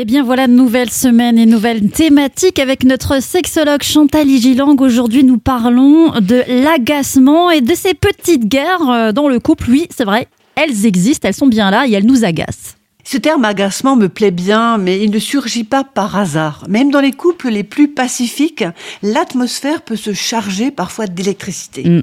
Eh 0.00 0.04
bien 0.04 0.22
voilà, 0.22 0.46
nouvelle 0.46 0.90
semaine 0.90 1.38
et 1.38 1.44
nouvelle 1.44 1.90
thématique 1.90 2.60
avec 2.60 2.84
notre 2.84 3.20
sexologue 3.20 3.82
Chantal 3.82 4.28
Igilang. 4.28 4.80
Aujourd'hui, 4.80 5.24
nous 5.24 5.38
parlons 5.38 6.20
de 6.20 6.40
l'agacement 6.62 7.50
et 7.50 7.60
de 7.60 7.74
ces 7.74 7.94
petites 7.94 8.46
guerres 8.46 8.88
euh, 8.88 9.10
dans 9.10 9.26
le 9.26 9.40
couple. 9.40 9.68
Oui, 9.68 9.88
c'est 9.90 10.04
vrai, 10.04 10.28
elles 10.54 10.86
existent, 10.86 11.26
elles 11.26 11.34
sont 11.34 11.48
bien 11.48 11.72
là 11.72 11.88
et 11.88 11.92
elles 11.94 12.06
nous 12.06 12.24
agacent. 12.24 12.76
Ce 13.02 13.16
terme 13.16 13.44
agacement 13.44 13.96
me 13.96 14.08
plaît 14.08 14.30
bien, 14.30 14.78
mais 14.78 15.02
il 15.02 15.10
ne 15.10 15.18
surgit 15.18 15.64
pas 15.64 15.82
par 15.82 16.16
hasard. 16.16 16.64
Même 16.68 16.92
dans 16.92 17.00
les 17.00 17.10
couples 17.10 17.48
les 17.48 17.64
plus 17.64 17.88
pacifiques, 17.88 18.62
l'atmosphère 19.02 19.82
peut 19.82 19.96
se 19.96 20.12
charger 20.12 20.70
parfois 20.70 21.08
d'électricité. 21.08 21.82
Mm. 21.82 22.02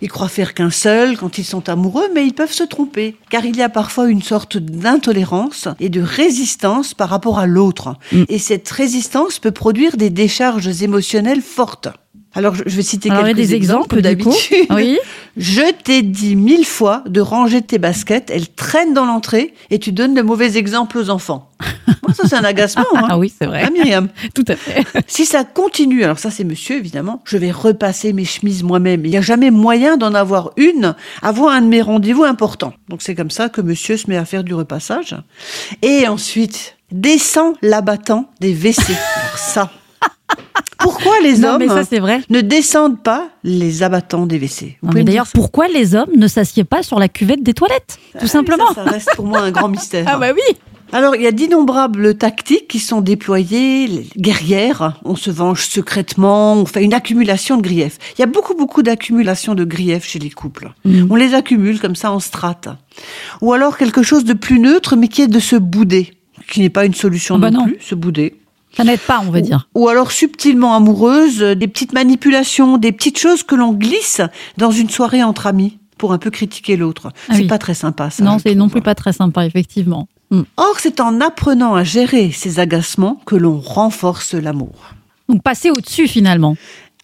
Ils 0.00 0.10
croient 0.10 0.28
faire 0.28 0.54
qu'un 0.54 0.70
seul 0.70 1.16
quand 1.16 1.38
ils 1.38 1.44
sont 1.44 1.68
amoureux, 1.68 2.08
mais 2.14 2.26
ils 2.26 2.34
peuvent 2.34 2.52
se 2.52 2.64
tromper, 2.64 3.16
car 3.30 3.44
il 3.44 3.56
y 3.56 3.62
a 3.62 3.68
parfois 3.68 4.08
une 4.08 4.22
sorte 4.22 4.56
d'intolérance 4.56 5.68
et 5.80 5.88
de 5.88 6.00
résistance 6.00 6.94
par 6.94 7.08
rapport 7.08 7.38
à 7.38 7.46
l'autre. 7.46 7.94
Mm. 8.12 8.24
Et 8.28 8.38
cette 8.38 8.68
résistance 8.68 9.38
peut 9.38 9.50
produire 9.50 9.96
des 9.96 10.10
décharges 10.10 10.82
émotionnelles 10.82 11.42
fortes. 11.42 11.88
Alors, 12.34 12.54
je 12.54 12.76
vais 12.76 12.82
citer 12.82 13.10
Alors, 13.10 13.24
quelques 13.24 13.36
des 13.36 13.54
exemples, 13.54 14.00
d'habitude. 14.00 14.66
Oui. 14.70 14.98
Je 15.36 15.72
t'ai 15.72 16.02
dit 16.02 16.36
mille 16.36 16.64
fois 16.64 17.02
de 17.06 17.20
ranger 17.20 17.62
tes 17.62 17.78
baskets, 17.78 18.30
elles 18.30 18.48
traînent 18.48 18.92
dans 18.92 19.06
l'entrée 19.06 19.54
et 19.70 19.78
tu 19.78 19.92
donnes 19.92 20.14
de 20.14 20.22
mauvais 20.22 20.56
exemples 20.56 20.98
aux 20.98 21.10
enfants. 21.10 21.50
Bon, 22.02 22.14
ça, 22.14 22.28
c'est 22.28 22.36
un 22.36 22.44
agacement. 22.44 22.84
Hein. 22.94 23.06
Ah 23.10 23.18
oui, 23.18 23.32
c'est 23.36 23.46
vrai. 23.46 23.62
Hein, 23.62 23.70
Myriam 23.70 24.08
Tout 24.34 24.44
à 24.48 24.56
fait. 24.56 24.84
Si 25.06 25.26
ça 25.26 25.44
continue, 25.44 26.04
alors 26.04 26.18
ça 26.18 26.30
c'est 26.30 26.44
monsieur 26.44 26.76
évidemment, 26.76 27.22
je 27.24 27.36
vais 27.36 27.50
repasser 27.50 28.12
mes 28.12 28.24
chemises 28.24 28.62
moi-même. 28.62 29.04
Il 29.04 29.10
n'y 29.10 29.16
a 29.16 29.22
jamais 29.22 29.50
moyen 29.50 29.96
d'en 29.96 30.14
avoir 30.14 30.52
une 30.56 30.94
avant 31.20 31.48
un 31.48 31.60
de 31.60 31.66
mes 31.66 31.82
rendez-vous 31.82 32.24
importants. 32.24 32.72
Donc 32.88 33.02
c'est 33.02 33.14
comme 33.14 33.30
ça 33.30 33.48
que 33.48 33.60
monsieur 33.60 33.96
se 33.96 34.08
met 34.08 34.16
à 34.16 34.24
faire 34.24 34.44
du 34.44 34.54
repassage. 34.54 35.16
Et 35.82 36.08
ensuite, 36.08 36.76
descend 36.92 37.56
l'abattant 37.60 38.30
des 38.40 38.54
WC. 38.54 38.92
Alors 38.92 39.38
ça. 39.38 39.70
Pourquoi 40.78 41.12
les 41.22 41.38
Non, 41.38 41.48
hommes 41.50 41.58
mais 41.58 41.68
ça, 41.68 41.84
c'est 41.84 41.98
vrai. 41.98 42.20
ne 42.30 42.40
descendent 42.40 43.02
pas 43.02 43.28
les 43.44 43.82
abattants 43.82 44.26
des 44.26 44.38
WC? 44.38 44.78
D'ailleurs, 44.82 45.26
pourquoi 45.34 45.68
les 45.68 45.94
hommes 45.94 46.10
ne 46.16 46.28
s'assiedent 46.28 46.68
pas 46.68 46.82
sur 46.82 46.98
la 46.98 47.08
cuvette 47.08 47.42
des 47.42 47.54
toilettes 47.54 47.98
Tout 48.12 48.18
Ah, 48.22 48.26
simplement. 48.28 48.68
Ça, 48.68 48.84
ça 48.84 48.90
reste 48.90 49.10
pour 49.16 49.26
moi 49.26 49.40
un 49.40 49.50
grand 49.50 49.68
mystère. 49.68 50.04
Ah 50.08 50.18
bah 50.18 50.28
oui. 50.34 50.56
Alors, 50.90 51.14
il 51.16 51.20
y 51.22 51.26
a 51.26 51.32
d'innombrables 51.32 52.14
tactiques 52.16 52.66
qui 52.68 52.78
sont 52.78 53.02
déployées, 53.02 54.08
guerrières, 54.16 54.98
on 55.04 55.16
se 55.16 55.30
venge 55.30 55.66
secrètement, 55.66 56.54
on 56.54 56.64
fait 56.64 56.82
une 56.82 56.94
accumulation 56.94 57.58
de 57.58 57.62
griefs. 57.62 57.98
Il 58.16 58.20
y 58.20 58.24
a 58.24 58.26
beaucoup, 58.26 58.54
beaucoup 58.54 58.82
d'accumulation 58.82 59.54
de 59.54 59.64
griefs 59.64 60.06
chez 60.06 60.18
les 60.18 60.30
couples. 60.30 60.72
Mhm. 60.86 61.08
On 61.10 61.14
les 61.16 61.34
accumule 61.34 61.78
comme 61.78 61.94
ça 61.94 62.10
en 62.10 62.20
strates. 62.20 62.68
Ou 63.42 63.52
alors 63.52 63.76
quelque 63.76 64.02
chose 64.02 64.24
de 64.24 64.32
plus 64.32 64.60
neutre, 64.60 64.96
mais 64.96 65.08
qui 65.08 65.20
est 65.20 65.26
de 65.28 65.40
se 65.40 65.56
bouder, 65.56 66.14
qui 66.50 66.60
n'est 66.60 66.70
pas 66.70 66.86
une 66.86 66.94
solution 66.94 67.34
Ah 67.34 67.38
bah 67.38 67.50
non, 67.50 67.60
non. 67.60 67.64
plus, 67.66 67.76
se 67.80 67.94
bouder. 67.94 68.36
Ça 68.76 68.84
n'aide 68.84 69.00
pas, 69.00 69.20
on 69.26 69.30
va 69.30 69.40
dire. 69.40 69.68
Ou 69.74 69.88
alors 69.88 70.12
subtilement 70.12 70.74
amoureuse, 70.74 71.42
euh, 71.42 71.54
des 71.54 71.68
petites 71.68 71.92
manipulations, 71.92 72.78
des 72.78 72.92
petites 72.92 73.18
choses 73.18 73.42
que 73.42 73.54
l'on 73.54 73.72
glisse 73.72 74.20
dans 74.56 74.70
une 74.70 74.90
soirée 74.90 75.22
entre 75.22 75.46
amis 75.46 75.78
pour 75.96 76.12
un 76.12 76.18
peu 76.18 76.30
critiquer 76.30 76.76
l'autre. 76.76 77.10
Ah 77.28 77.34
c'est 77.34 77.42
oui. 77.42 77.46
pas 77.46 77.58
très 77.58 77.74
sympa 77.74 78.10
ça. 78.10 78.22
non, 78.22 78.38
c'est 78.38 78.54
non 78.54 78.68
plus 78.68 78.82
pas 78.82 78.94
très 78.94 79.12
sympa, 79.12 79.44
effectivement. 79.46 80.08
Mm. 80.30 80.42
Or, 80.56 80.74
c'est 80.78 81.00
en 81.00 81.20
apprenant 81.20 81.74
à 81.74 81.84
gérer 81.84 82.30
ces 82.30 82.60
agacements 82.60 83.20
que 83.26 83.34
l'on 83.34 83.58
renforce 83.58 84.34
l'amour. 84.34 84.94
Donc 85.28 85.42
passer 85.42 85.70
au-dessus 85.70 86.08
finalement. 86.08 86.56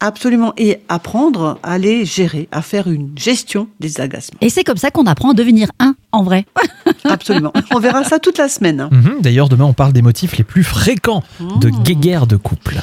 Absolument. 0.05 0.53
Et 0.59 0.81
apprendre 0.91 1.59
à 1.63 1.79
les 1.79 2.05
gérer, 2.05 2.47
à 2.53 2.61
faire 2.61 2.89
une 2.89 3.13
gestion 3.17 3.69
des 3.81 4.03
agacements. 4.03 4.37
Et 4.43 4.51
c'est 4.51 4.63
comme 4.63 4.77
ça 4.77 4.91
qu'on 4.91 5.07
apprend 5.07 5.31
à 5.31 5.35
devenir 5.35 5.69
un 5.81 5.95
en 6.13 6.23
vrai. 6.23 6.45
Absolument. 7.05 7.55
On 7.75 7.79
verra 7.79 8.05
ça 8.05 8.19
toute 8.19 8.37
la 8.37 8.51
semaine. 8.51 8.89
Mhm, 8.93 9.23
D'ailleurs, 9.23 9.49
demain, 9.49 9.65
on 9.65 9.73
parle 9.73 9.95
des 9.95 10.03
motifs 10.03 10.37
les 10.37 10.45
plus 10.45 10.63
fréquents 10.63 11.23
de 11.41 11.71
guéguerre 11.71 12.27
de 12.27 12.37
couple. 12.37 12.83